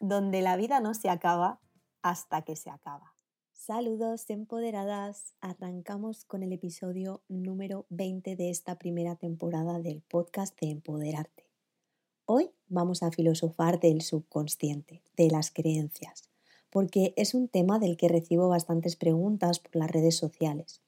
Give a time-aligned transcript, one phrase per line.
[0.00, 1.60] donde la vida no se acaba
[2.02, 3.14] hasta que se acaba.
[3.52, 10.70] Saludos empoderadas, arrancamos con el episodio número 20 de esta primera temporada del podcast de
[10.70, 11.50] Empoderarte.
[12.26, 16.28] Hoy vamos a filosofar del subconsciente, de las creencias,
[16.70, 20.82] porque es un tema del que recibo bastantes preguntas por las redes sociales.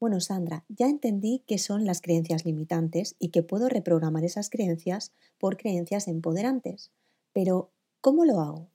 [0.00, 5.12] Bueno, Sandra, ya entendí qué son las creencias limitantes y que puedo reprogramar esas creencias
[5.38, 6.92] por creencias empoderantes,
[7.32, 7.73] pero
[8.04, 8.68] ¿Cómo lo hago?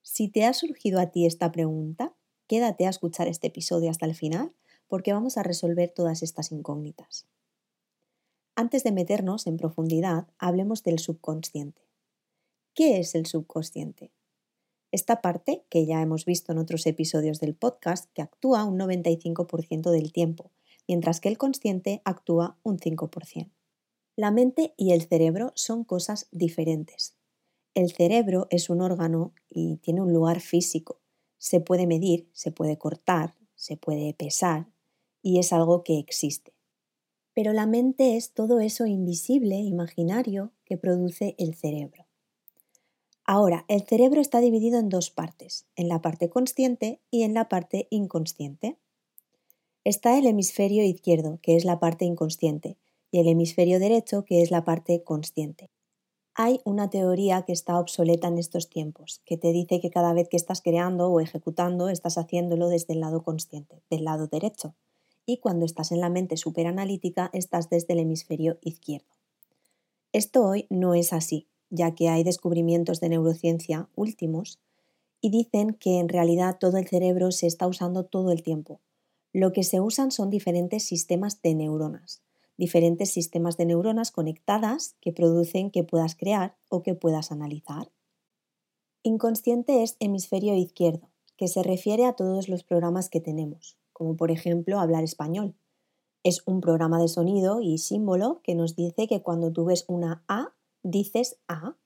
[0.00, 2.14] Si te ha surgido a ti esta pregunta,
[2.46, 4.54] quédate a escuchar este episodio hasta el final
[4.86, 7.26] porque vamos a resolver todas estas incógnitas.
[8.54, 11.82] Antes de meternos en profundidad, hablemos del subconsciente.
[12.74, 14.12] ¿Qué es el subconsciente?
[14.92, 19.90] Esta parte, que ya hemos visto en otros episodios del podcast, que actúa un 95%
[19.90, 20.52] del tiempo,
[20.86, 23.50] mientras que el consciente actúa un 5%.
[24.14, 27.16] La mente y el cerebro son cosas diferentes,
[27.74, 31.00] el cerebro es un órgano y tiene un lugar físico.
[31.38, 34.68] Se puede medir, se puede cortar, se puede pesar
[35.22, 36.52] y es algo que existe.
[37.34, 42.06] Pero la mente es todo eso invisible, imaginario, que produce el cerebro.
[43.24, 47.48] Ahora, el cerebro está dividido en dos partes, en la parte consciente y en la
[47.48, 48.76] parte inconsciente.
[49.84, 52.76] Está el hemisferio izquierdo, que es la parte inconsciente,
[53.10, 55.70] y el hemisferio derecho, que es la parte consciente.
[56.34, 60.30] Hay una teoría que está obsoleta en estos tiempos, que te dice que cada vez
[60.30, 64.74] que estás creando o ejecutando, estás haciéndolo desde el lado consciente, del lado derecho.
[65.26, 69.12] Y cuando estás en la mente superanalítica, estás desde el hemisferio izquierdo.
[70.14, 74.58] Esto hoy no es así, ya que hay descubrimientos de neurociencia últimos
[75.20, 78.80] y dicen que en realidad todo el cerebro se está usando todo el tiempo.
[79.34, 82.22] Lo que se usan son diferentes sistemas de neuronas
[82.56, 87.90] diferentes sistemas de neuronas conectadas que producen que puedas crear o que puedas analizar.
[89.02, 94.30] Inconsciente es hemisferio izquierdo, que se refiere a todos los programas que tenemos, como por
[94.30, 95.56] ejemplo hablar español.
[96.22, 100.22] Es un programa de sonido y símbolo que nos dice que cuando tú ves una
[100.28, 100.54] A,
[100.84, 101.76] dices A.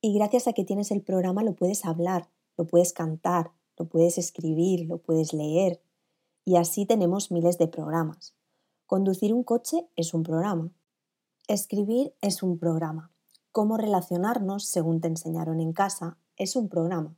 [0.00, 4.18] Y gracias a que tienes el programa lo puedes hablar, lo puedes cantar, lo puedes
[4.18, 5.82] escribir, lo puedes leer.
[6.44, 8.34] Y así tenemos miles de programas.
[8.90, 10.72] Conducir un coche es un programa.
[11.46, 13.12] Escribir es un programa.
[13.52, 17.14] Cómo relacionarnos, según te enseñaron en casa, es un programa.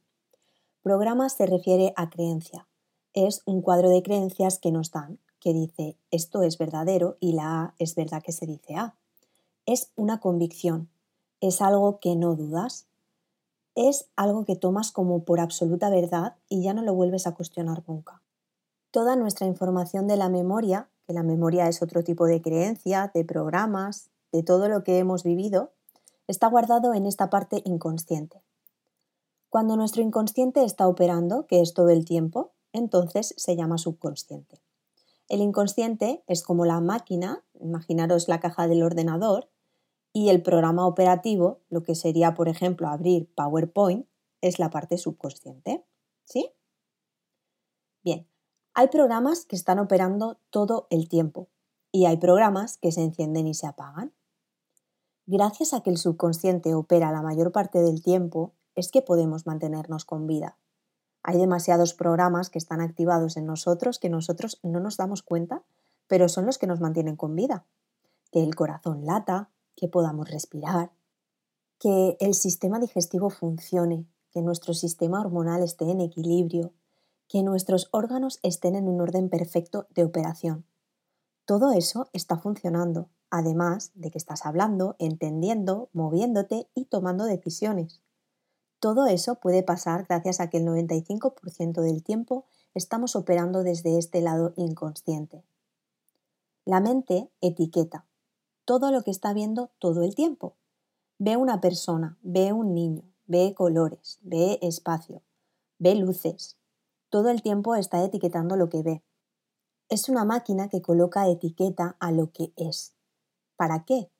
[0.83, 2.69] Programa se refiere a creencia.
[3.15, 7.63] Es un cuadro de creencias que nos dan, que dice esto es verdadero y la
[7.63, 8.95] A es verdad que se dice A.
[9.65, 10.91] Es una convicción.
[11.41, 12.87] Es algo que no dudas.
[13.75, 17.83] Es algo que tomas como por absoluta verdad y ya no lo vuelves a cuestionar
[17.87, 18.21] nunca.
[18.91, 23.25] Toda nuestra información de la memoria que la memoria es otro tipo de creencia, de
[23.25, 25.73] programas, de todo lo que hemos vivido,
[26.27, 28.43] está guardado en esta parte inconsciente.
[29.51, 34.63] Cuando nuestro inconsciente está operando, que es todo el tiempo, entonces se llama subconsciente.
[35.29, 39.49] El inconsciente es como la máquina, imaginaros la caja del ordenador,
[40.13, 44.07] y el programa operativo, lo que sería, por ejemplo, abrir PowerPoint,
[44.41, 45.85] es la parte subconsciente.
[46.25, 46.51] ¿Sí?
[48.75, 51.49] Hay programas que están operando todo el tiempo
[51.91, 54.15] y hay programas que se encienden y se apagan.
[55.27, 60.07] Gracias a que el subconsciente opera la mayor parte del tiempo, es que podemos mantenernos
[60.07, 60.57] con vida.
[61.23, 65.63] Hay demasiados programas que están activados en nosotros que nosotros no nos damos cuenta,
[66.07, 67.67] pero son los que nos mantienen con vida.
[68.31, 70.93] Que el corazón lata, que podamos respirar,
[71.79, 76.73] que el sistema digestivo funcione, que nuestro sistema hormonal esté en equilibrio,
[77.33, 80.67] que nuestros órganos estén en un orden perfecto de operación.
[81.47, 88.03] Todo eso está funcionando, además de que estás hablando, entendiendo, moviéndote y tomando decisiones.
[88.81, 92.45] Todo eso puede pasar gracias a que el 95% del tiempo
[92.75, 95.43] estamos operando desde este lado inconsciente.
[96.67, 98.05] La mente etiqueta
[98.67, 100.57] todo lo que está viendo todo el tiempo.
[101.19, 105.23] Ve una persona, ve un niño, ve colores, ve espacio,
[105.79, 106.59] ve luces.
[107.13, 109.03] Todo el tiempo está etiquetando lo que ve.
[109.91, 112.95] Es una máquina que coloca etiqueta a lo que es.
[113.55, 114.11] ¿Para qué?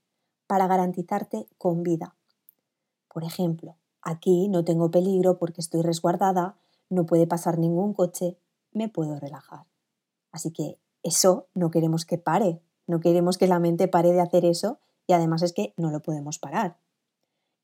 [0.47, 2.17] Para garantizarte con vida.
[3.09, 6.59] Por ejemplo, aquí no tengo peligro porque estoy resguardada,
[6.91, 8.37] no puede pasar ningún coche,
[8.73, 9.65] me puedo relajar.
[10.31, 14.45] Así que eso no queremos que pare, no queremos que la mente pare de hacer
[14.45, 16.77] eso y además es que no lo podemos parar.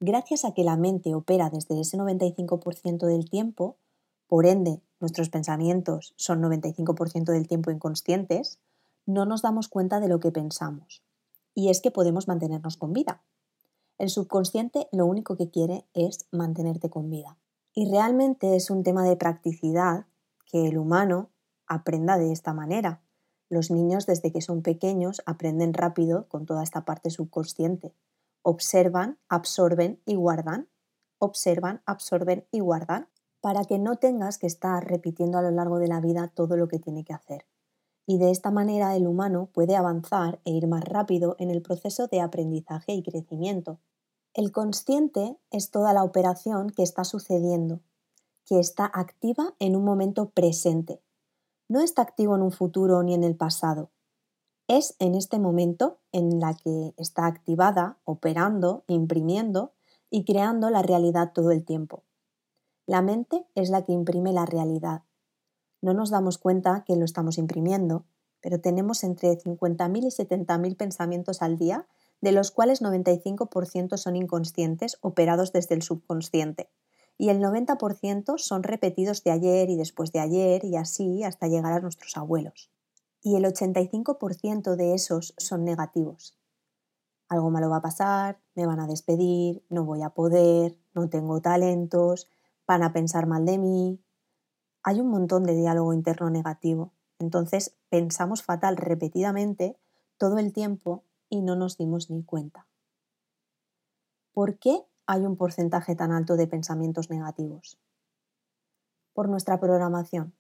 [0.01, 3.77] Gracias a que la mente opera desde ese 95% del tiempo,
[4.27, 8.59] por ende nuestros pensamientos son 95% del tiempo inconscientes,
[9.07, 11.03] no nos damos cuenta de lo que pensamos.
[11.55, 13.23] Y es que podemos mantenernos con vida.
[13.97, 17.37] El subconsciente lo único que quiere es mantenerte con vida.
[17.75, 20.07] Y realmente es un tema de practicidad
[20.47, 21.31] que el humano
[21.67, 23.01] aprenda de esta manera.
[23.49, 27.95] Los niños desde que son pequeños aprenden rápido con toda esta parte subconsciente.
[28.43, 30.69] Observan, absorben y guardan.
[31.19, 33.09] Observan, absorben y guardan
[33.41, 36.69] para que no tengas que estar repitiendo a lo largo de la vida todo lo
[36.69, 37.47] que tiene que hacer.
[38.07, 42.07] Y de esta manera el humano puede avanzar e ir más rápido en el proceso
[42.07, 43.79] de aprendizaje y crecimiento.
[44.35, 47.81] El consciente es toda la operación que está sucediendo,
[48.45, 51.03] que está activa en un momento presente,
[51.69, 53.91] no está activo en un futuro ni en el pasado.
[54.69, 59.73] Es en este momento en la que está activada, operando, imprimiendo
[60.09, 62.05] y creando la realidad todo el tiempo.
[62.89, 65.03] La mente es la que imprime la realidad.
[65.83, 68.07] No nos damos cuenta que lo estamos imprimiendo,
[68.41, 71.87] pero tenemos entre 50.000 y 70.000 pensamientos al día,
[72.23, 76.71] de los cuales 95% son inconscientes operados desde el subconsciente
[77.19, 81.75] y el 90% son repetidos de ayer y después de ayer y así hasta llegar
[81.75, 82.71] a nuestros abuelos.
[83.21, 86.39] Y el 85% de esos son negativos.
[87.29, 91.43] Algo malo va a pasar, me van a despedir, no voy a poder, no tengo
[91.43, 92.29] talentos,
[92.69, 94.01] van a pensar mal de mí.
[94.85, 96.93] Hay un montón de diálogo interno negativo.
[97.19, 99.77] Entonces pensamos fatal repetidamente
[100.19, 102.69] todo el tiempo y no nos dimos ni cuenta.
[104.33, 107.81] ¿Por qué hay un porcentaje tan alto de pensamientos negativos?
[109.15, 110.37] Por nuestra programación.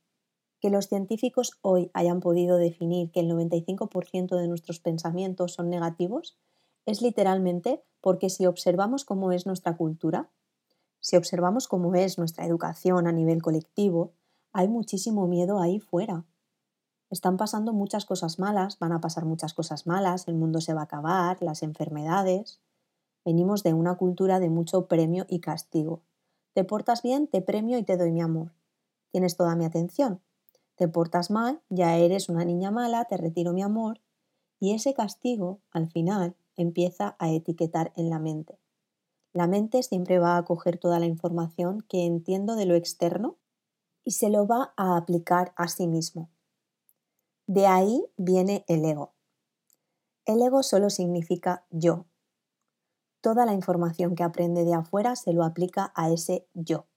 [0.61, 6.39] Que los científicos hoy hayan podido definir que el 95% de nuestros pensamientos son negativos
[6.85, 10.31] es literalmente porque si observamos cómo es nuestra cultura,
[11.01, 14.13] si observamos cómo es nuestra educación a nivel colectivo,
[14.53, 16.25] hay muchísimo miedo ahí fuera.
[17.11, 20.83] Están pasando muchas cosas malas, van a pasar muchas cosas malas, el mundo se va
[20.83, 22.61] a acabar, las enfermedades.
[23.25, 26.03] Venimos de una cultura de mucho premio y castigo.
[26.53, 28.53] Te portas bien, te premio y te doy mi amor.
[29.11, 30.21] Tienes toda mi atención.
[30.77, 34.01] Te portas mal, ya eres una niña mala, te retiro mi amor.
[34.61, 38.59] Y ese castigo, al final, empieza a etiquetar en la mente.
[39.39, 43.39] La mente siempre va a coger toda la información que entiendo de lo externo
[44.03, 46.29] y se lo va a aplicar a sí mismo.
[47.47, 49.15] De ahí viene el ego.
[50.25, 52.07] El ego solo significa yo,
[53.21, 56.89] toda la información que aprende de afuera se lo aplica a ese yo.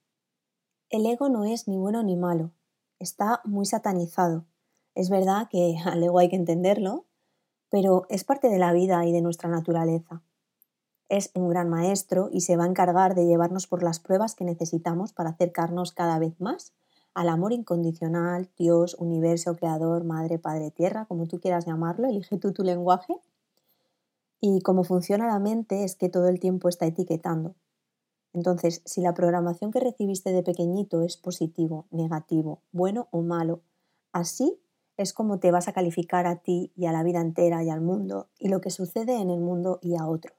[0.90, 2.54] El ego no es ni bueno ni malo,
[2.98, 4.48] está muy satanizado.
[4.96, 7.06] Es verdad que al ego hay que entenderlo,
[7.70, 10.24] pero es parte de la vida y de nuestra naturaleza.
[11.12, 14.46] Es un gran maestro y se va a encargar de llevarnos por las pruebas que
[14.46, 16.72] necesitamos para acercarnos cada vez más
[17.14, 22.54] al amor incondicional, Dios, universo, creador, madre, padre, tierra, como tú quieras llamarlo, elige tú
[22.54, 23.14] tu lenguaje
[24.40, 27.56] y cómo funciona la mente es que todo el tiempo está etiquetando.
[28.32, 33.60] Entonces, si la programación que recibiste de pequeñito es positivo, negativo, bueno o malo,
[34.14, 34.62] así
[34.96, 37.82] es como te vas a calificar a ti y a la vida entera y al
[37.82, 40.36] mundo y lo que sucede en el mundo y a otro.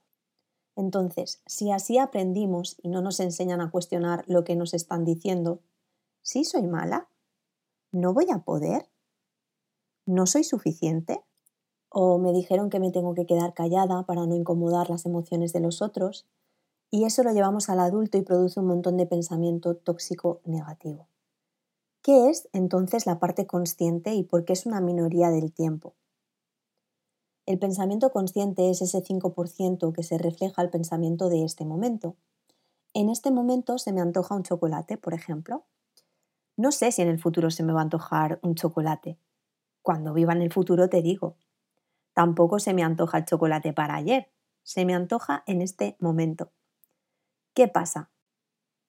[0.76, 5.61] Entonces, si así aprendimos y no nos enseñan a cuestionar lo que nos están diciendo,
[6.23, 7.09] ¿sí soy mala?
[7.91, 8.88] ¿No voy a poder?
[10.07, 11.23] ¿No soy suficiente?
[11.93, 15.61] o me dijeron que me tengo que quedar callada para no incomodar las emociones de
[15.61, 16.26] los otros,
[16.91, 21.09] y eso lo llevamos al adulto y produce un montón de pensamiento tóxico negativo.
[22.02, 25.95] ¿Qué es entonces la parte consciente y por qué es una minoría del tiempo?
[27.46, 32.16] El pensamiento consciente es ese 5% que se refleja al pensamiento de este momento.
[32.94, 35.64] En este momento se me antoja un chocolate, por ejemplo.
[36.56, 39.18] No sé si en el futuro se me va a antojar un chocolate.
[39.82, 41.37] Cuando viva en el futuro te digo,
[42.14, 44.30] Tampoco se me antoja el chocolate para ayer,
[44.62, 46.52] se me antoja en este momento.
[47.54, 48.11] ¿Qué pasa?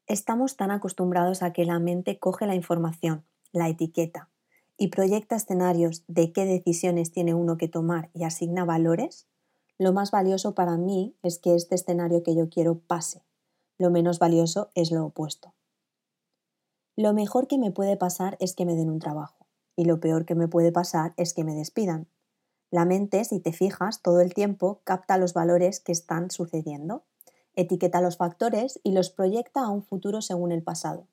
[0.07, 4.29] Estamos tan acostumbrados a que la mente coge la información, la etiqueta,
[4.77, 9.27] y proyecta escenarios de qué decisiones tiene uno que tomar y asigna valores,
[9.77, 13.23] lo más valioso para mí es que este escenario que yo quiero pase.
[13.77, 15.53] Lo menos valioso es lo opuesto.
[16.95, 20.25] Lo mejor que me puede pasar es que me den un trabajo y lo peor
[20.25, 22.07] que me puede pasar es que me despidan.
[22.69, 27.03] La mente, si te fijas, todo el tiempo capta los valores que están sucediendo,
[27.55, 31.07] etiqueta los factores y los proyecta a un futuro según el pasado.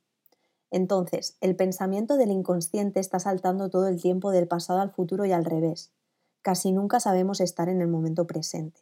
[0.71, 5.33] Entonces, el pensamiento del inconsciente está saltando todo el tiempo del pasado al futuro y
[5.33, 5.93] al revés.
[6.43, 8.81] Casi nunca sabemos estar en el momento presente.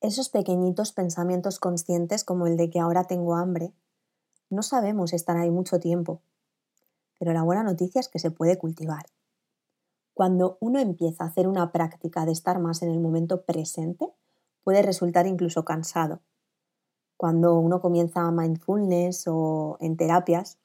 [0.00, 3.72] Esos pequeñitos pensamientos conscientes como el de que ahora tengo hambre,
[4.50, 6.20] no sabemos estar ahí mucho tiempo.
[7.18, 9.06] Pero la buena noticia es que se puede cultivar.
[10.14, 14.12] Cuando uno empieza a hacer una práctica de estar más en el momento presente,
[14.62, 16.20] puede resultar incluso cansado.
[17.16, 20.58] Cuando uno comienza a mindfulness o en terapias,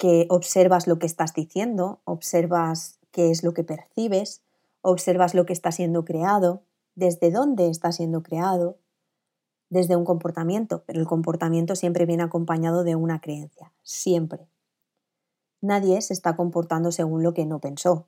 [0.00, 4.40] que observas lo que estás diciendo, observas qué es lo que percibes,
[4.80, 6.62] observas lo que está siendo creado,
[6.94, 8.78] desde dónde está siendo creado,
[9.68, 14.48] desde un comportamiento, pero el comportamiento siempre viene acompañado de una creencia, siempre.
[15.60, 18.06] Nadie se está comportando según lo que no pensó.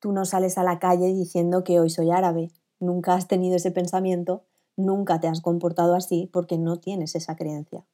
[0.00, 2.50] Tú no sales a la calle diciendo que hoy soy árabe,
[2.80, 4.44] nunca has tenido ese pensamiento,
[4.76, 7.86] nunca te has comportado así porque no tienes esa creencia.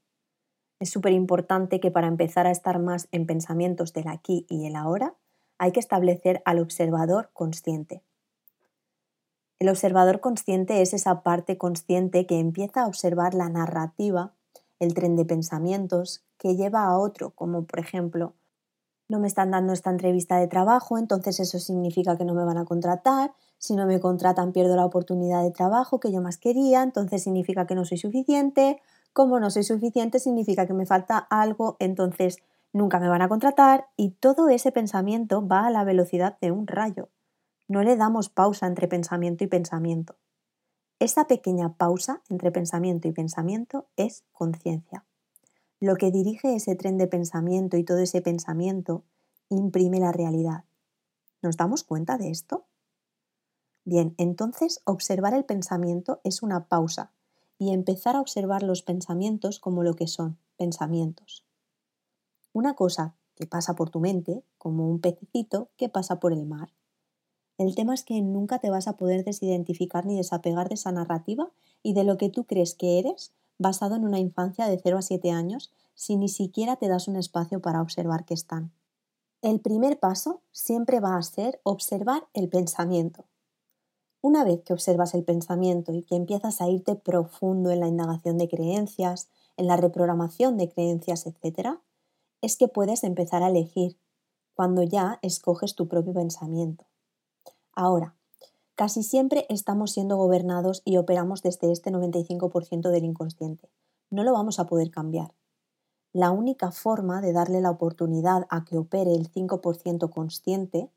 [0.81, 4.75] Es súper importante que para empezar a estar más en pensamientos del aquí y el
[4.75, 5.15] ahora,
[5.59, 8.03] hay que establecer al observador consciente.
[9.59, 14.33] El observador consciente es esa parte consciente que empieza a observar la narrativa,
[14.79, 18.33] el tren de pensamientos que lleva a otro, como por ejemplo,
[19.11, 22.57] no me están dando esta entrevista de trabajo, entonces eso significa que no me van
[22.57, 26.83] a contratar, si no me contratan pierdo la oportunidad de trabajo que yo más quería,
[26.83, 28.81] entonces significa que no soy suficiente,
[29.13, 32.39] como no soy suficiente significa que me falta algo, entonces
[32.73, 36.67] nunca me van a contratar y todo ese pensamiento va a la velocidad de un
[36.67, 37.09] rayo.
[37.67, 40.17] No le damos pausa entre pensamiento y pensamiento.
[40.99, 45.05] Esa pequeña pausa entre pensamiento y pensamiento es conciencia.
[45.81, 49.05] Lo que dirige ese tren de pensamiento y todo ese pensamiento
[49.49, 50.65] imprime la realidad.
[51.43, 52.67] ¿Nos damos cuenta de esto?
[53.85, 57.13] Bien, entonces observar el pensamiento es una pausa
[57.61, 61.45] y empezar a observar los pensamientos como lo que son, pensamientos.
[62.55, 66.73] Una cosa que pasa por tu mente, como un pececito que pasa por el mar.
[67.59, 71.53] El tema es que nunca te vas a poder desidentificar ni desapegar de esa narrativa
[71.83, 75.03] y de lo que tú crees que eres basado en una infancia de 0 a
[75.03, 78.73] 7 años si ni siquiera te das un espacio para observar que están.
[79.43, 83.27] El primer paso siempre va a ser observar el pensamiento.
[84.23, 88.37] Una vez que observas el pensamiento y que empiezas a irte profundo en la indagación
[88.37, 91.79] de creencias, en la reprogramación de creencias, etc.,
[92.43, 93.99] es que puedes empezar a elegir
[94.55, 96.85] cuando ya escoges tu propio pensamiento.
[97.73, 98.15] Ahora,
[98.75, 103.71] casi siempre estamos siendo gobernados y operamos desde este 95% del inconsciente.
[104.11, 105.33] No lo vamos a poder cambiar.
[106.13, 110.91] La única forma de darle la oportunidad a que opere el 5% consciente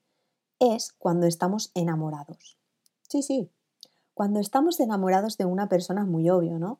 [0.60, 2.58] es cuando estamos enamorados.
[3.13, 3.51] Sí, sí.
[4.15, 6.79] Cuando estamos enamorados de una persona es muy obvio, ¿no?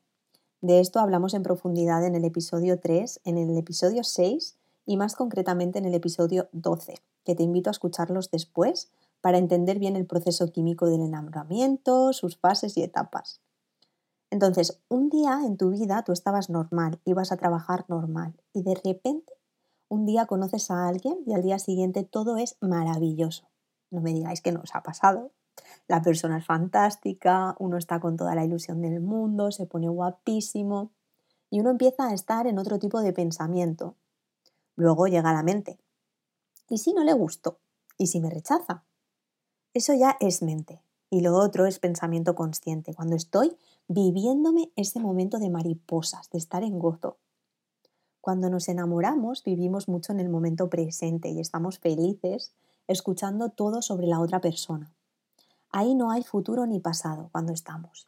[0.62, 5.16] De esto hablamos en profundidad en el episodio 3, en el episodio 6 y más
[5.16, 8.90] concretamente en el episodio 12, que te invito a escucharlos después
[9.22, 13.40] para entender bien el proceso químico del enamoramiento, sus fases y etapas.
[14.32, 18.74] Entonces, un día en tu vida tú estabas normal, ibas a trabajar normal y de
[18.74, 19.34] repente
[19.88, 23.52] un día conoces a alguien y al día siguiente todo es maravilloso.
[23.92, 25.30] No me digáis que no os ha pasado
[25.88, 30.92] la persona es fantástica, uno está con toda la ilusión del mundo, se pone guapísimo
[31.50, 33.96] y uno empieza a estar en otro tipo de pensamiento.
[34.76, 35.78] Luego llega la mente.
[36.70, 37.60] ¿Y si no le gusto?
[37.98, 38.84] ¿Y si me rechaza?
[39.74, 40.82] Eso ya es mente.
[41.10, 43.56] Y lo otro es pensamiento consciente, cuando estoy
[43.88, 47.18] viviéndome ese momento de mariposas, de estar en gozo.
[48.20, 52.56] Cuando nos enamoramos vivimos mucho en el momento presente y estamos felices
[52.88, 54.92] escuchando todo sobre la otra persona.
[55.76, 58.08] Ahí no hay futuro ni pasado cuando estamos.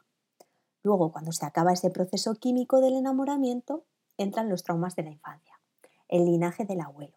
[0.84, 3.86] Luego, cuando se acaba ese proceso químico del enamoramiento,
[4.20, 5.60] entran los traumas de la infancia,
[6.08, 7.16] el linaje del abuelo.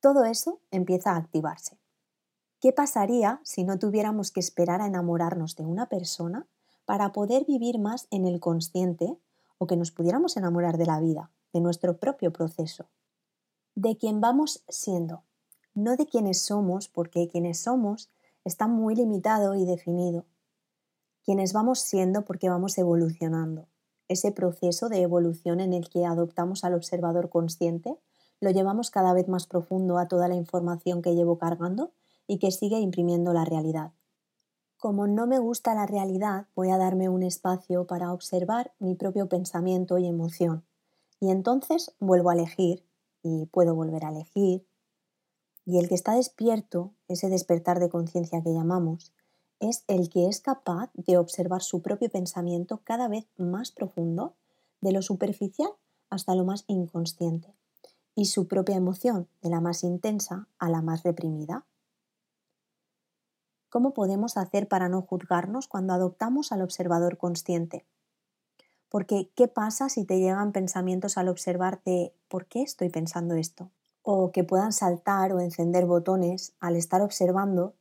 [0.00, 1.76] Todo eso empieza a activarse.
[2.60, 6.46] ¿Qué pasaría si no tuviéramos que esperar a enamorarnos de una persona
[6.84, 9.18] para poder vivir más en el consciente
[9.58, 12.86] o que nos pudiéramos enamorar de la vida, de nuestro propio proceso?
[13.74, 15.24] De quien vamos siendo,
[15.74, 18.08] no de quienes somos, porque quienes somos
[18.44, 20.26] está muy limitado y definido.
[21.24, 23.68] Quienes vamos siendo porque vamos evolucionando.
[24.08, 27.98] Ese proceso de evolución en el que adoptamos al observador consciente
[28.40, 31.92] lo llevamos cada vez más profundo a toda la información que llevo cargando
[32.26, 33.92] y que sigue imprimiendo la realidad.
[34.76, 39.28] Como no me gusta la realidad, voy a darme un espacio para observar mi propio
[39.28, 40.64] pensamiento y emoción.
[41.18, 42.84] Y entonces vuelvo a elegir
[43.24, 44.67] y puedo volver a elegir.
[45.70, 49.12] Y el que está despierto, ese despertar de conciencia que llamamos,
[49.60, 54.34] es el que es capaz de observar su propio pensamiento cada vez más profundo,
[54.80, 55.68] de lo superficial
[56.08, 57.52] hasta lo más inconsciente,
[58.14, 61.66] y su propia emoción, de la más intensa a la más reprimida.
[63.68, 67.84] ¿Cómo podemos hacer para no juzgarnos cuando adoptamos al observador consciente?
[68.88, 73.70] Porque, ¿qué pasa si te llegan pensamientos al observar de ¿por qué estoy pensando esto?
[74.10, 77.74] O que puedan saltar o encender botones al estar observando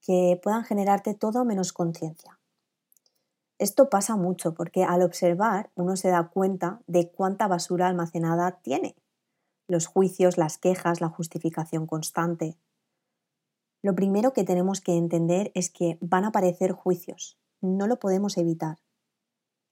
[0.00, 2.38] que puedan generarte todo menos conciencia.
[3.58, 8.94] Esto pasa mucho porque al observar uno se da cuenta de cuánta basura almacenada tiene.
[9.66, 12.56] Los juicios, las quejas, la justificación constante.
[13.82, 17.36] Lo primero que tenemos que entender es que van a aparecer juicios.
[17.60, 18.78] No lo podemos evitar.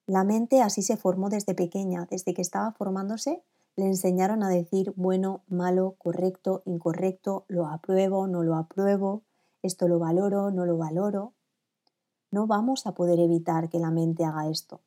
[0.09, 3.45] La mente así se formó desde pequeña, desde que estaba formándose,
[3.76, 9.23] le enseñaron a decir bueno, malo, correcto, incorrecto, lo apruebo, no lo apruebo,
[9.62, 11.35] esto lo valoro, no lo valoro.
[12.30, 14.80] No vamos a poder evitar que la mente haga esto.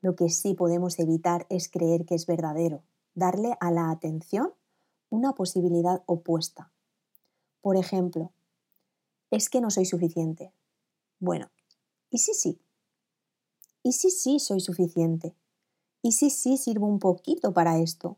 [0.00, 2.84] Lo que sí podemos evitar es creer que es verdadero,
[3.14, 4.52] darle a la atención
[5.10, 6.70] una posibilidad opuesta.
[7.60, 8.32] Por ejemplo,
[9.30, 10.52] es que no soy suficiente.
[11.18, 11.50] Bueno,
[12.10, 12.60] ¿y si sí?
[13.82, 15.34] ¿Y si sí soy suficiente?
[16.06, 18.16] ¿Y si sí sirvo un poquito para esto?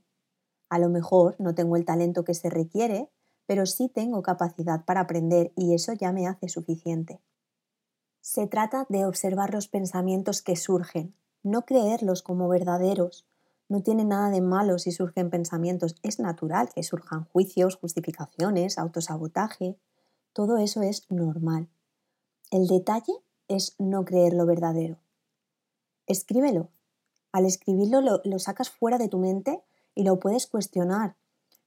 [0.69, 3.11] A lo mejor no tengo el talento que se requiere,
[3.47, 7.23] pero sí tengo capacidad para aprender y eso ya me hace suficiente.
[8.21, 13.27] Se trata de observar los pensamientos que surgen, no creerlos como verdaderos.
[13.71, 19.79] No tiene nada de malo si surgen pensamientos, es natural que surjan juicios, justificaciones, autosabotaje,
[20.35, 21.71] todo eso es normal.
[22.51, 23.15] El detalle
[23.49, 24.99] es no creer lo verdadero.
[26.07, 26.69] Escríbelo.
[27.33, 29.63] Al escribirlo lo, sacas fuera de tu mente
[29.95, 31.17] y lo puedes cuestionar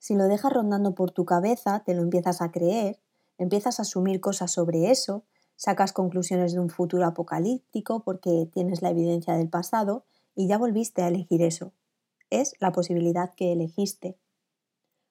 [0.02, 3.00] si lo dejas rondando por tu cabeza, te lo empiezas a creer,
[3.38, 8.90] empiezas a asumir cosas sobre eso, sacas conclusiones de un futuro apocalíptico porque tienes la
[8.90, 11.72] evidencia del pasado y ya volviste a elegir eso.
[12.32, 14.18] Es la posibilidad que elegiste.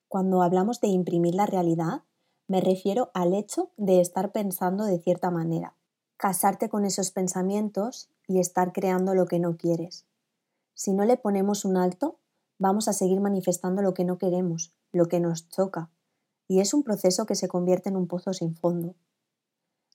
[0.08, 2.02] Cuando hablamos de imprimir la realidad,
[2.48, 5.76] me refiero al hecho de estar pensando de cierta manera,
[6.16, 10.04] casarte con esos pensamientos y estar creando lo que no quieres.
[10.74, 12.18] Si no le ponemos un alto,
[12.58, 15.90] vamos a seguir manifestando lo que no queremos, lo que nos choca,
[16.46, 18.96] y es un proceso que se convierte en un pozo sin fondo.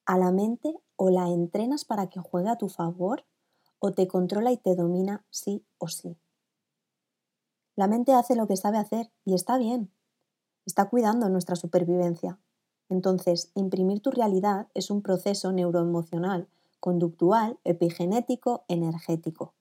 [0.05, 3.25] A la mente o la entrenas para que juegue a tu favor
[3.79, 6.17] o te controla y te domina sí o sí.
[7.75, 9.91] La mente hace lo que sabe hacer y está bien.
[10.65, 12.39] Está cuidando nuestra supervivencia.
[12.87, 16.47] Entonces, imprimir tu realidad es un proceso neuroemocional,
[16.79, 19.53] conductual, epigenético, energético.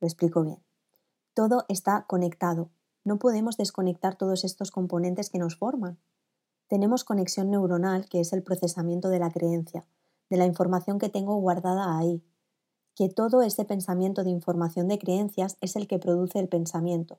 [0.00, 0.58] Lo explico bien.
[1.34, 2.70] Todo está conectado.
[3.04, 5.98] No podemos desconectar todos estos componentes que nos forman.
[6.68, 9.86] Tenemos conexión neuronal, que es el procesamiento de la creencia,
[10.28, 12.22] de la información que tengo guardada ahí,
[12.94, 17.18] que todo ese pensamiento de información de creencias es el que produce el pensamiento.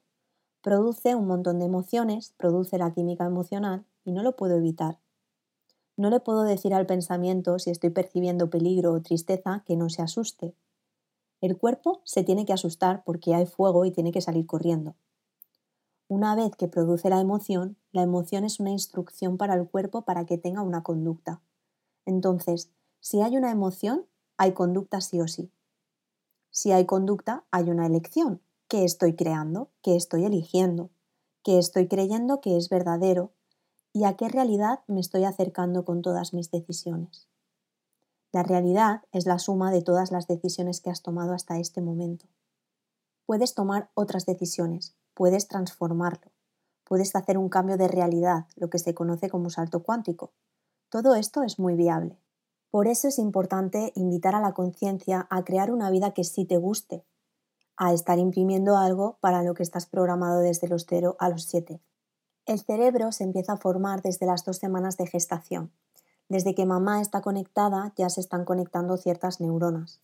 [0.61, 4.99] Produce un montón de emociones, produce la química emocional y no lo puedo evitar.
[5.97, 10.01] No le puedo decir al pensamiento si estoy percibiendo peligro o tristeza que no se
[10.01, 10.55] asuste,
[11.41, 14.95] el cuerpo se tiene que asustar porque hay fuego y tiene que salir corriendo.
[16.07, 20.25] Una vez que produce la emoción, la emoción es una instrucción para el cuerpo para
[20.25, 21.41] que tenga una conducta.
[22.05, 24.05] Entonces, si hay una emoción,
[24.37, 25.51] hay conducta sí o sí.
[26.51, 28.41] Si hay conducta, hay una elección.
[28.67, 29.71] ¿Qué estoy creando?
[29.81, 30.91] ¿Qué estoy eligiendo?
[31.43, 33.31] ¿Qué estoy creyendo que es verdadero?
[33.93, 37.30] ¿Y a qué realidad me estoy acercando con todas mis decisiones?
[38.33, 42.27] La realidad es la suma de todas las decisiones que has tomado hasta este momento.
[43.25, 46.31] Puedes tomar otras decisiones, puedes transformarlo,
[46.85, 50.31] puedes hacer un cambio de realidad, lo que se conoce como salto cuántico.
[50.89, 52.17] Todo esto es muy viable.
[52.69, 56.55] Por eso es importante invitar a la conciencia a crear una vida que sí te
[56.55, 57.03] guste,
[57.75, 61.81] a estar imprimiendo algo para lo que estás programado desde los 0 a los 7.
[62.45, 65.73] El cerebro se empieza a formar desde las dos semanas de gestación,
[66.31, 69.99] desde que mamá está conectada ya se están conectando ciertas neuronas.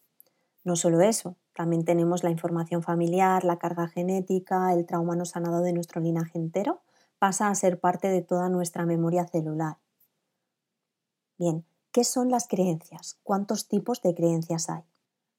[0.66, 5.62] No solo eso, también tenemos la información familiar, la carga genética, el trauma no sanado
[5.62, 6.82] de nuestro linaje entero,
[7.18, 9.78] pasa a ser parte de toda nuestra memoria celular.
[11.38, 11.64] Bien,
[11.94, 13.18] ¿qué son las creencias?
[13.24, 14.84] ¿Cuántos tipos de creencias hay?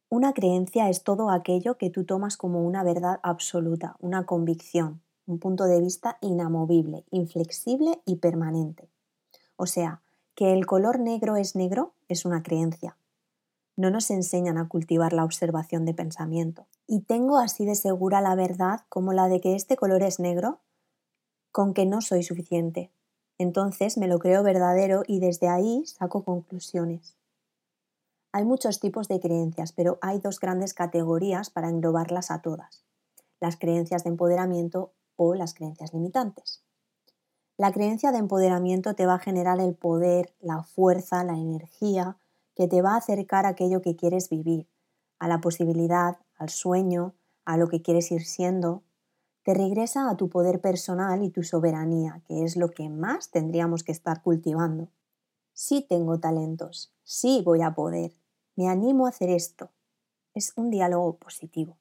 [0.09, 5.39] Una creencia es todo aquello que tú tomas como una verdad absoluta, una convicción, un
[5.39, 8.89] punto de vista inamovible, inflexible y permanente
[9.57, 10.01] O sea,
[10.39, 12.97] que el color negro es negro es una creencia.
[13.75, 16.69] No nos enseñan a cultivar la observación de pensamiento.
[16.87, 20.61] Y tengo así de segura la verdad como la de que este color es negro,
[21.51, 22.93] con que no soy suficiente.
[23.37, 27.17] Entonces me lo creo verdadero y desde ahí saco conclusiones.
[28.31, 32.85] Hay muchos tipos de creencias, pero hay dos grandes categorías para englobarlas a todas.
[33.41, 36.63] Las creencias de empoderamiento o las creencias limitantes.
[37.59, 42.17] La creencia de empoderamiento te va a generar el poder, la fuerza, la energía
[42.55, 44.69] que te va a acercar a aquello que quieres vivir,
[45.19, 48.85] a la posibilidad, al sueño, a lo que quieres ir siendo.
[49.43, 53.83] Te regresa a tu poder personal y tu soberanía, que es lo que más tendríamos
[53.83, 54.93] que estar cultivando.
[55.53, 58.13] Sí tengo talentos, sí voy a poder,
[58.55, 59.73] me animo a hacer esto.
[60.33, 61.77] Es un diálogo positivo.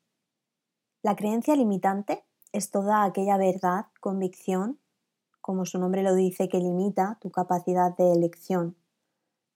[1.03, 4.79] La creencia limitante es toda aquella verdad, convicción
[5.47, 8.75] como su nombre lo dice, que limita tu capacidad de elección,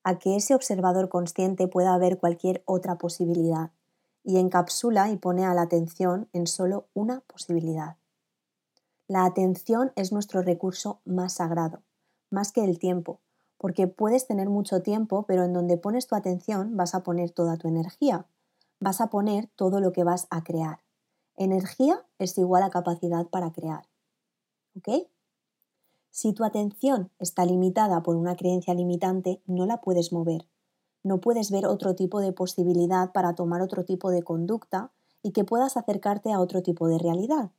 [0.06, 3.72] a que ese observador consciente pueda ver cualquier otra posibilidad
[4.24, 7.98] y encapsula y pone a la atención en solo una posibilidad.
[9.10, 11.82] La atención es nuestro recurso más sagrado,
[12.30, 13.20] más que el tiempo,
[13.58, 17.58] porque puedes tener mucho tiempo, pero en donde pones tu atención vas a poner toda
[17.58, 18.28] tu energía,
[18.80, 20.80] vas a poner todo lo que vas a crear.
[21.36, 23.90] Energía es igual a capacidad para crear.
[24.78, 25.12] ¿Ok?
[26.12, 30.46] Si tu atención está limitada por una creencia limitante, no la puedes mover.
[31.04, 34.92] No puedes ver otro tipo de posibilidad para tomar otro tipo de conducta
[35.24, 37.52] y que puedas acercarte a otro tipo de realidad.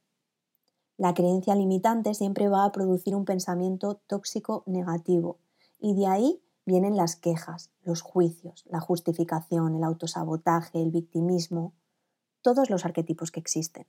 [0.98, 5.38] La creencia limitante siempre va a producir un pensamiento tóxico negativo
[5.80, 11.72] y de ahí vienen las quejas, los juicios, la justificación, el autosabotaje, el victimismo,
[12.42, 13.86] todos los arquetipos que existen.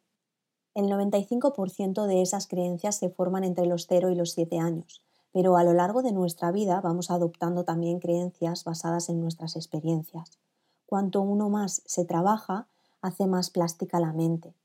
[0.76, 5.56] El 95% de esas creencias se forman entre los 0 y los 7 años, pero
[5.56, 10.40] a lo largo de nuestra vida vamos adoptando también creencias basadas en nuestras experiencias.
[10.86, 12.68] Cuanto uno más se trabaja,
[13.02, 14.56] hace más plástica la mente.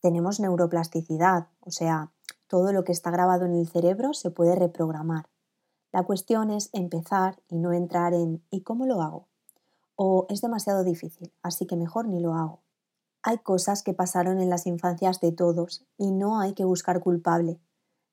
[0.00, 2.12] Tenemos neuroplasticidad, o sea,
[2.46, 5.26] todo lo que está grabado en el cerebro se puede reprogramar.
[5.92, 9.28] La cuestión es empezar y no entrar en ¿y cómo lo hago?
[9.96, 12.63] O es demasiado difícil, así que mejor ni lo hago.
[13.26, 17.58] Hay cosas que pasaron en las infancias de todos y no hay que buscar culpable.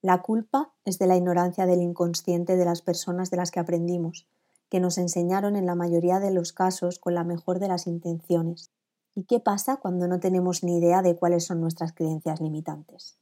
[0.01, 4.25] La culpa es de la ignorancia del inconsciente de las personas de las que aprendimos,
[4.69, 8.71] que nos enseñaron en la mayoría de los casos con la mejor de las intenciones.
[9.13, 13.19] ¿Y qué pasa cuando no tenemos ni idea de cuáles son nuestras creencias limitantes?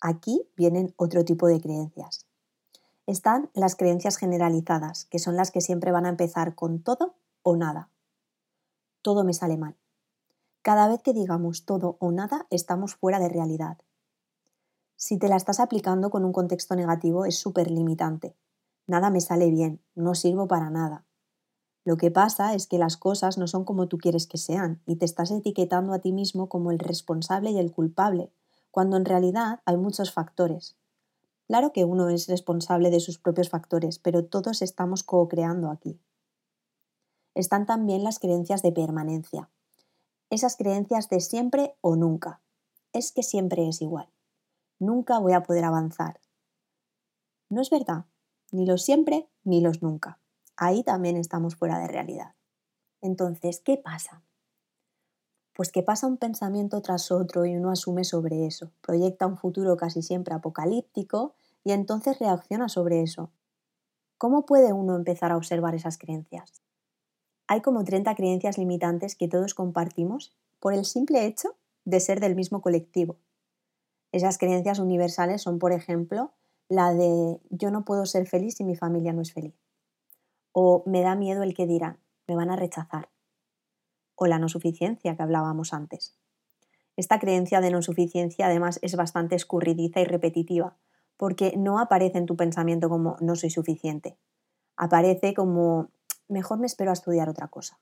[0.00, 2.24] Aquí vienen otro tipo de creencias.
[3.06, 7.56] Están las creencias generalizadas, que son las que siempre van a empezar con todo o
[7.56, 7.90] nada.
[9.02, 9.76] Todo me sale mal.
[10.68, 13.78] Cada vez que digamos todo o nada, estamos fuera de realidad.
[14.96, 18.36] Si te la estás aplicando con un contexto negativo, es súper limitante.
[18.86, 21.06] Nada me sale bien, no sirvo para nada.
[21.86, 24.96] Lo que pasa es que las cosas no son como tú quieres que sean y
[24.96, 28.30] te estás etiquetando a ti mismo como el responsable y el culpable,
[28.70, 30.76] cuando en realidad hay muchos factores.
[31.46, 35.98] Claro que uno es responsable de sus propios factores, pero todos estamos co-creando aquí.
[37.34, 39.48] Están también las creencias de permanencia
[40.30, 42.40] esas creencias de siempre o nunca.
[42.92, 44.08] Es que siempre es igual.
[44.78, 46.20] Nunca voy a poder avanzar.
[47.48, 48.04] No es verdad,
[48.52, 50.20] ni los siempre ni los nunca.
[50.56, 52.34] Ahí también estamos fuera de realidad.
[53.00, 54.22] Entonces, ¿qué pasa?
[55.54, 59.76] Pues que pasa un pensamiento tras otro y uno asume sobre eso, proyecta un futuro
[59.76, 63.30] casi siempre apocalíptico y entonces reacciona sobre eso.
[64.18, 66.62] ¿Cómo puede uno empezar a observar esas creencias?
[67.48, 72.36] Hay como 30 creencias limitantes que todos compartimos por el simple hecho de ser del
[72.36, 73.16] mismo colectivo.
[74.12, 76.32] Esas creencias universales son, por ejemplo,
[76.68, 79.54] la de yo no puedo ser feliz si mi familia no es feliz.
[80.52, 83.08] O me da miedo el que dirán, me van a rechazar.
[84.14, 86.18] O la no suficiencia que hablábamos antes.
[86.96, 90.76] Esta creencia de no suficiencia además es bastante escurridiza y repetitiva,
[91.16, 94.18] porque no aparece en tu pensamiento como no soy suficiente.
[94.76, 95.90] Aparece como
[96.28, 97.80] mejor me espero a estudiar otra cosa.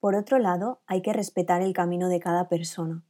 [0.00, 3.04] Por otro lado, hay que respetar el camino de cada persona.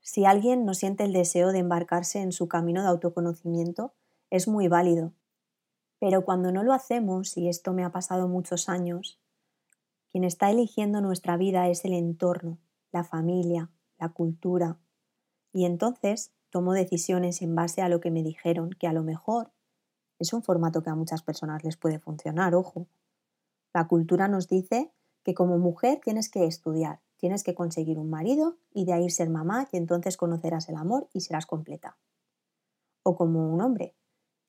[0.00, 3.94] Si alguien no siente el deseo de embarcarse en su camino de autoconocimiento,
[4.30, 5.12] es muy válido.
[5.98, 9.20] Pero cuando no lo hacemos, y esto me ha pasado muchos años,
[10.10, 12.58] quien está eligiendo nuestra vida es el entorno,
[12.92, 14.78] la familia, la cultura.
[15.52, 19.52] Y entonces tomo decisiones en base a lo que me dijeron, que a lo mejor
[20.18, 22.86] es un formato que a muchas personas les puede funcionar, ojo,
[23.74, 24.92] la cultura nos dice
[25.24, 29.28] que como mujer tienes que estudiar, tienes que conseguir un marido y de ahí ser
[29.28, 31.96] mamá y entonces conocerás el amor y serás completa.
[33.02, 33.94] O como un hombre,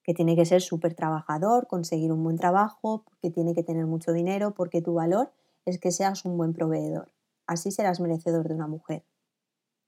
[0.03, 4.13] que tiene que ser súper trabajador, conseguir un buen trabajo, que tiene que tener mucho
[4.13, 5.31] dinero, porque tu valor
[5.65, 7.11] es que seas un buen proveedor.
[7.47, 9.03] Así serás merecedor de una mujer.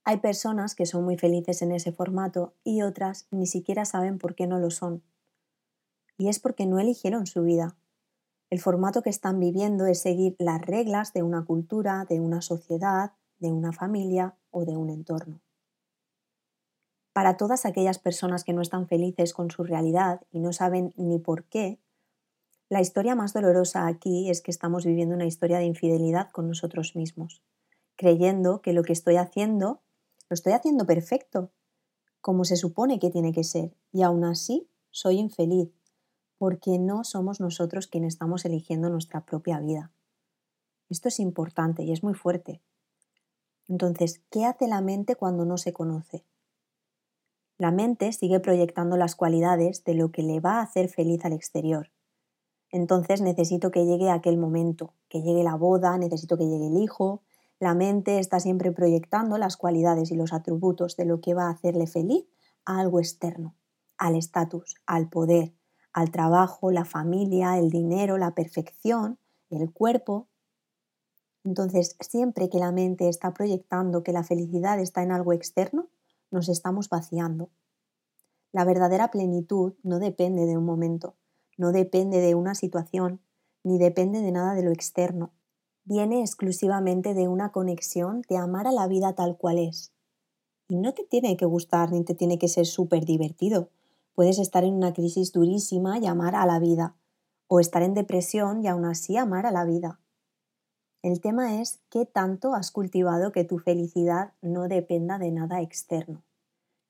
[0.04, 4.34] Hay personas que son muy felices en ese formato y otras ni siquiera saben por
[4.34, 5.04] qué no lo son.
[6.17, 7.76] Y es porque no eligieron su vida.
[8.50, 13.12] El formato que están viviendo es seguir las reglas de una cultura, de una sociedad,
[13.40, 15.42] de una familia o de un entorno.
[17.12, 21.20] Para todas aquellas personas que no están felices con su realidad y no saben ni
[21.20, 21.80] por qué,
[22.70, 26.96] la historia más dolorosa aquí es que estamos viviendo una historia de infidelidad con nosotros
[26.96, 27.42] mismos,
[27.96, 29.82] creyendo que lo que estoy haciendo
[30.30, 31.52] lo estoy haciendo perfecto,
[32.20, 35.70] como se supone que tiene que ser, y aún así soy infeliz,
[36.38, 39.91] porque no somos nosotros quienes estamos eligiendo nuestra propia vida.
[40.89, 42.62] Esto es importante y es muy fuerte.
[43.67, 46.23] Entonces, ¿qué hace la mente cuando no se conoce?
[47.58, 51.34] La mente sigue proyectando las cualidades de lo que le va a hacer feliz al
[51.34, 51.91] exterior.
[52.69, 57.23] Entonces necesito que llegue aquel momento, que llegue la boda, necesito que llegue el hijo.
[57.60, 61.52] La mente está siempre proyectando las cualidades y los atributos de lo que va a
[61.52, 62.28] hacerle feliz
[62.65, 63.56] a algo externo,
[63.97, 65.54] al estatus, al poder,
[65.98, 69.18] al trabajo, la familia, el dinero, la perfección,
[69.50, 70.28] el cuerpo.
[71.44, 75.90] Entonces, siempre que la mente está proyectando que la felicidad está en algo externo,
[76.30, 77.50] nos estamos vaciando.
[78.52, 81.16] La verdadera plenitud no depende de un momento,
[81.58, 83.20] no depende de una situación,
[83.64, 85.32] ni depende de nada de lo externo.
[85.84, 89.94] Viene exclusivamente de una conexión de amar a la vida tal cual es.
[90.68, 93.72] Y no te tiene que gustar ni te tiene que ser súper divertido.
[94.17, 96.95] Puedes estar en una crisis durísima y amar a la vida,
[97.45, 99.99] o estar en depresión y aún así amar a la vida.
[101.03, 106.23] El tema es qué tanto has cultivado que tu felicidad no dependa de nada externo.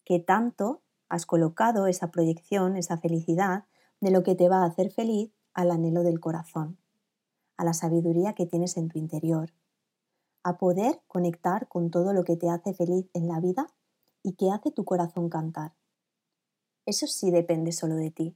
[0.06, 3.66] Qué tanto has colocado esa proyección, esa felicidad,
[4.00, 6.78] de lo que te va a hacer feliz al anhelo del corazón,
[7.58, 9.52] a la sabiduría que tienes en tu interior,
[10.44, 13.68] a poder conectar con todo lo que te hace feliz en la vida
[14.24, 15.74] y que hace tu corazón cantar.
[16.88, 18.36] Eso sí depende solo de ti.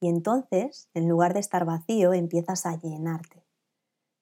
[0.00, 3.44] Y entonces, en lugar de estar vacío, empiezas a llenarte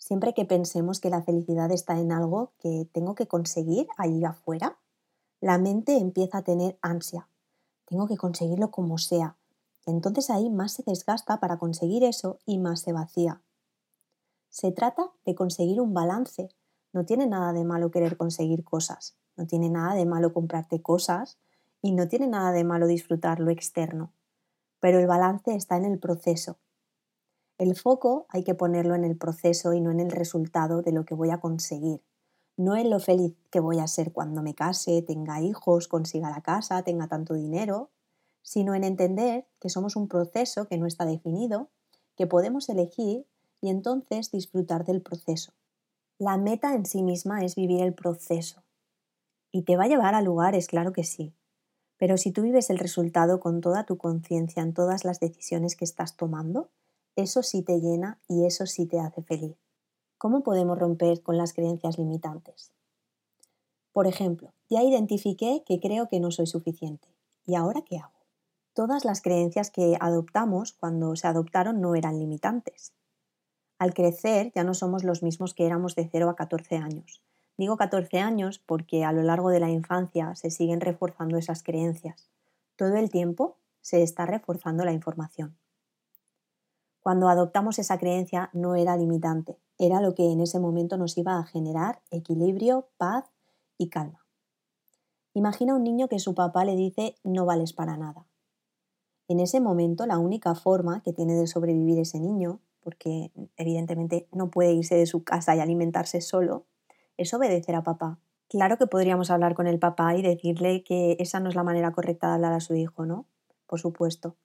[0.08, 4.78] Siempre que pensemos que la felicidad está en algo que tengo que conseguir allí afuera,
[5.40, 7.28] la mente empieza a tener ansia.
[7.84, 9.36] Tengo que conseguirlo como sea.
[9.86, 13.42] Entonces ahí más se desgasta para conseguir eso y más se vacía.
[14.48, 16.48] Se trata de conseguir un balance.
[16.92, 19.16] No tiene nada de malo querer conseguir cosas.
[19.36, 21.38] No tiene nada de malo comprarte cosas
[21.82, 24.12] y no tiene nada de malo disfrutar lo externo.
[24.80, 26.58] Pero el balance está en el proceso,
[27.58, 31.04] el foco hay que ponerlo en el proceso y no en el resultado de lo
[31.04, 32.04] que voy a conseguir.
[32.56, 36.40] No en lo feliz que voy a ser cuando me case, tenga hijos, consiga la
[36.40, 37.90] casa, tenga tanto dinero,
[38.42, 41.68] sino en entender que somos un proceso que no está definido,
[42.16, 43.26] que podemos elegir
[43.60, 45.52] y entonces disfrutar del proceso.
[46.16, 48.62] La meta en sí misma es vivir el proceso.
[49.50, 50.68] ¿Y te va a llevar a lugares?
[50.68, 51.34] Claro que sí.
[51.98, 55.84] Pero si tú vives el resultado con toda tu conciencia en todas las decisiones que
[55.84, 56.70] estás tomando,
[57.16, 59.56] eso sí te llena y eso sí te hace feliz.
[60.16, 62.72] ¿Cómo podemos romper con las creencias limitantes?
[63.92, 67.08] Por ejemplo, ya identifiqué que creo que no soy suficiente.
[67.44, 68.18] ¿Y ahora qué hago?
[68.72, 72.92] Todas las creencias que adoptamos cuando se adoptaron no eran limitantes.
[73.78, 77.22] Al crecer ya no somos los mismos que éramos de 0 a 14 años.
[77.58, 82.30] Digo 14 años porque a lo largo de la infancia se siguen reforzando esas creencias.
[82.76, 85.58] Todo el tiempo se está reforzando la información.
[87.00, 91.36] Cuando adoptamos esa creencia no era limitante, era lo que en ese momento nos iba
[91.36, 93.24] a generar equilibrio, paz
[93.76, 94.24] y calma.
[95.34, 98.26] Imagina un niño que su papá le dice no vales para nada.
[99.26, 104.48] En ese momento la única forma que tiene de sobrevivir ese niño, porque evidentemente no
[104.48, 106.66] puede irse de su casa y alimentarse solo,
[107.18, 108.18] es obedecer a papá.
[108.48, 111.92] Claro que podríamos hablar con el papá y decirle que esa no es la manera
[111.92, 113.26] correcta de hablar a su hijo, ¿no?
[113.66, 114.36] Por supuesto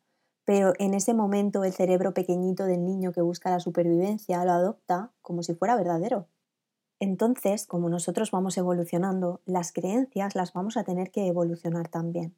[0.45, 5.11] pero en ese momento el cerebro pequeñito del niño que busca la supervivencia lo adopta
[5.21, 6.27] como si fuera verdadero.
[6.99, 12.35] Entonces, como nosotros vamos evolucionando, las creencias las vamos a tener que evolucionar también.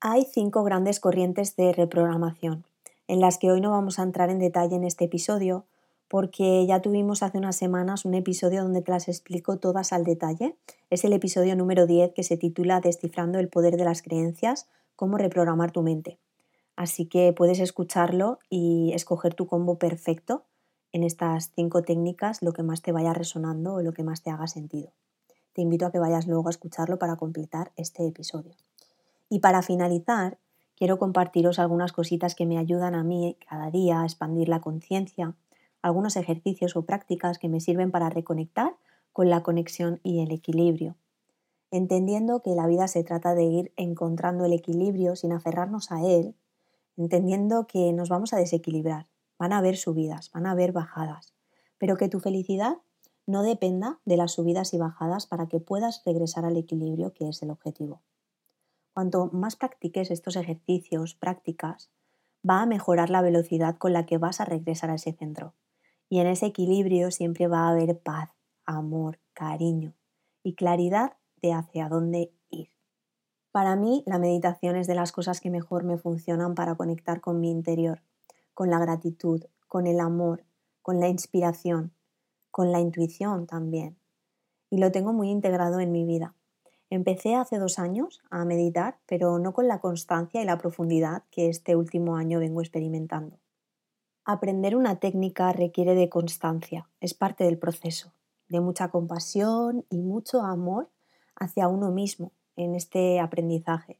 [0.00, 2.64] Hay cinco grandes corrientes de reprogramación,
[3.08, 5.66] en las que hoy no vamos a entrar en detalle en este episodio,
[6.10, 10.56] porque ya tuvimos hace unas semanas un episodio donde te las explico todas al detalle.
[10.90, 15.18] Es el episodio número 10 que se titula Descifrando el poder de las creencias, cómo
[15.18, 16.18] reprogramar tu mente.
[16.74, 20.46] Así que puedes escucharlo y escoger tu combo perfecto
[20.90, 24.30] en estas cinco técnicas, lo que más te vaya resonando o lo que más te
[24.30, 24.90] haga sentido.
[25.52, 28.56] Te invito a que vayas luego a escucharlo para completar este episodio.
[29.28, 30.38] Y para finalizar,
[30.74, 35.36] quiero compartiros algunas cositas que me ayudan a mí cada día a expandir la conciencia,
[35.82, 38.76] algunos ejercicios o prácticas que me sirven para reconectar
[39.12, 40.96] con la conexión y el equilibrio,
[41.70, 46.34] entendiendo que la vida se trata de ir encontrando el equilibrio sin aferrarnos a él,
[46.96, 49.06] entendiendo que nos vamos a desequilibrar,
[49.38, 51.32] van a haber subidas, van a haber bajadas,
[51.78, 52.78] pero que tu felicidad
[53.26, 57.42] no dependa de las subidas y bajadas para que puedas regresar al equilibrio que es
[57.42, 58.02] el objetivo.
[58.92, 61.90] Cuanto más practiques estos ejercicios, prácticas,
[62.48, 65.54] va a mejorar la velocidad con la que vas a regresar a ese centro.
[66.10, 68.30] Y en ese equilibrio siempre va a haber paz,
[68.66, 69.94] amor, cariño
[70.42, 72.68] y claridad de hacia dónde ir.
[73.52, 77.40] Para mí, la meditación es de las cosas que mejor me funcionan para conectar con
[77.40, 78.02] mi interior,
[78.54, 80.44] con la gratitud, con el amor,
[80.82, 81.94] con la inspiración,
[82.50, 83.96] con la intuición también.
[84.68, 86.34] Y lo tengo muy integrado en mi vida.
[86.90, 91.48] Empecé hace dos años a meditar, pero no con la constancia y la profundidad que
[91.48, 93.38] este último año vengo experimentando.
[94.32, 98.12] Aprender una técnica requiere de constancia, es parte del proceso,
[98.48, 100.88] de mucha compasión y mucho amor
[101.34, 103.98] hacia uno mismo en este aprendizaje.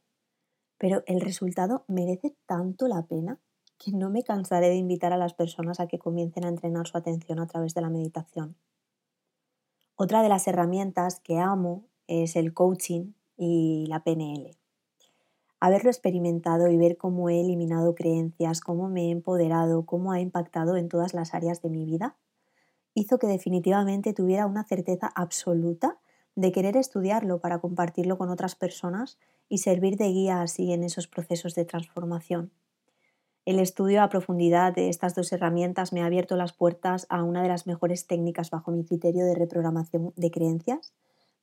[0.77, 3.39] Pero el resultado merece tanto la pena
[3.77, 6.97] que no me cansaré de invitar a las personas a que comiencen a entrenar su
[6.97, 8.55] atención a través de la meditación.
[9.97, 14.60] Otra de las herramientas que amo es el coaching y la PNL.
[15.63, 20.75] Haberlo experimentado y ver cómo he eliminado creencias, cómo me he empoderado, cómo ha impactado
[20.75, 22.17] en todas las áreas de mi vida,
[22.95, 25.99] hizo que definitivamente tuviera una certeza absoluta
[26.35, 29.19] de querer estudiarlo para compartirlo con otras personas
[29.49, 32.51] y servir de guía así en esos procesos de transformación.
[33.45, 37.43] El estudio a profundidad de estas dos herramientas me ha abierto las puertas a una
[37.43, 40.91] de las mejores técnicas bajo mi criterio de reprogramación de creencias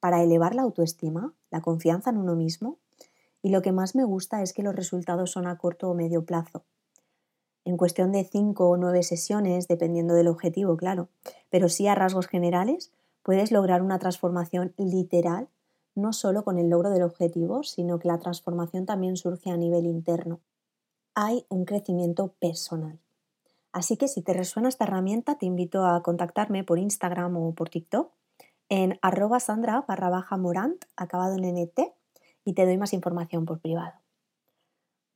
[0.01, 2.79] para elevar la autoestima, la confianza en uno mismo
[3.49, 6.25] y lo que más me gusta es que los resultados son a corto o medio
[6.25, 6.65] plazo.
[7.65, 11.09] En cuestión de cinco o nueve sesiones, dependiendo del objetivo, claro,
[11.49, 15.49] pero sí a rasgos generales, puedes lograr una transformación literal,
[15.95, 19.87] no solo con el logro del objetivo, sino que la transformación también surge a nivel
[19.87, 20.41] interno
[21.21, 23.01] hay un crecimiento personal.
[23.73, 27.71] Así que si te resuena esta herramienta, te invito a contactarme por Instagram o por
[27.71, 28.13] TikTok
[28.69, 31.93] en arroba sandra barra baja morant, acabado en NT,
[32.49, 33.93] y te doy más información por privado.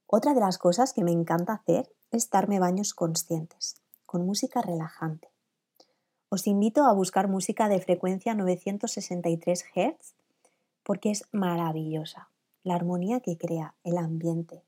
[0.06, 5.28] Otra de las cosas que me encanta hacer es darme baños conscientes, con música relajante.
[6.28, 10.14] Os invito a buscar música de frecuencia 963 Hz
[10.82, 12.28] porque es maravillosa.
[12.64, 14.62] La armonía que crea, el ambiente,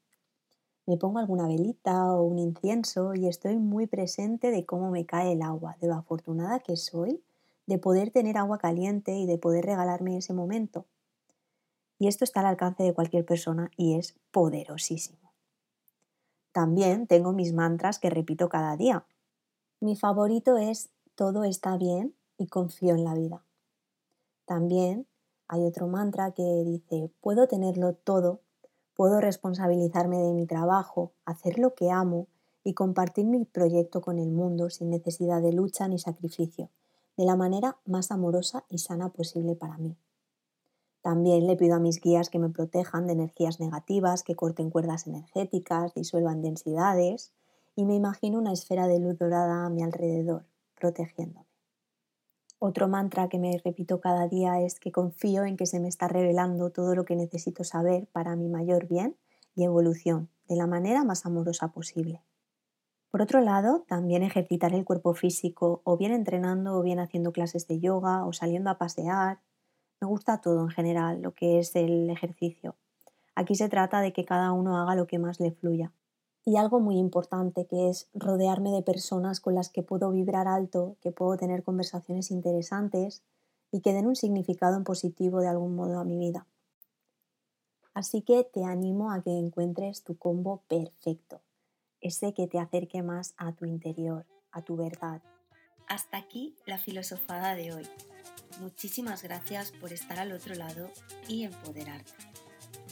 [0.86, 5.32] me pongo alguna velita o un incienso y estoy muy presente de cómo me cae
[5.32, 7.22] el agua, de lo afortunada que soy
[7.66, 10.86] de poder tener agua caliente y de poder regalarme ese momento.
[12.04, 15.32] Y esto está al alcance de cualquier persona y es poderosísimo.
[16.52, 19.06] También tengo mis mantras que repito cada día.
[19.80, 23.46] Mi favorito es todo está bien y confío en la vida.
[24.44, 25.06] También
[25.48, 28.42] hay otro mantra que dice puedo tenerlo todo
[28.92, 32.26] Puedo responsabilizarme de mi trabajo, hacer lo que amo
[32.64, 36.68] y compartir mi proyecto con el mundo sin necesidad de lucha ni sacrificio,
[37.16, 39.96] de la manera más amorosa y sana posible para mí.
[41.04, 45.06] También le pido a mis guías que me protejan de energías negativas, que corten cuerdas
[45.06, 47.34] energéticas, disuelvan densidades
[47.76, 50.46] y me imagino una esfera de luz dorada a mi alrededor,
[50.80, 51.44] protegiéndome.
[52.58, 56.08] Otro mantra que me repito cada día es que confío en que se me está
[56.08, 59.14] revelando todo lo que necesito saber para mi mayor bien
[59.54, 62.22] y evolución, de la manera más amorosa posible.
[63.10, 67.68] Por otro lado, también ejercitar el cuerpo físico, o bien entrenando, o bien haciendo clases
[67.68, 69.40] de yoga, o saliendo a pasear.
[70.04, 72.76] Me gusta todo en general, lo que es el ejercicio.
[73.34, 75.92] Aquí se trata de que cada uno haga lo que más le fluya
[76.44, 80.98] y algo muy importante que es rodearme de personas con las que puedo vibrar alto,
[81.00, 83.22] que puedo tener conversaciones interesantes
[83.72, 86.46] y que den un significado positivo de algún modo a mi vida.
[87.94, 91.40] Así que te animo a que encuentres tu combo perfecto,
[92.02, 95.22] ese que te acerque más a tu interior, a tu verdad.
[95.88, 97.88] Hasta aquí la filosofada de hoy.
[98.60, 100.90] Muchísimas gracias por estar al otro lado
[101.28, 102.12] y empoderarte.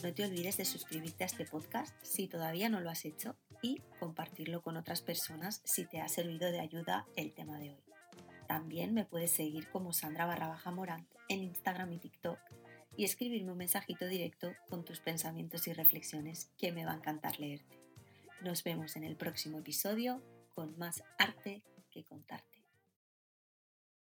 [0.03, 3.81] No te olvides de suscribirte a este podcast si todavía no lo has hecho y
[3.99, 7.83] compartirlo con otras personas si te ha servido de ayuda el tema de hoy.
[8.47, 12.37] También me puedes seguir como Sandra barra baja Morant en Instagram y TikTok
[12.97, 17.39] y escribirme un mensajito directo con tus pensamientos y reflexiones que me va a encantar
[17.39, 17.79] leerte.
[18.41, 20.21] Nos vemos en el próximo episodio
[20.53, 22.52] con más arte que contarte.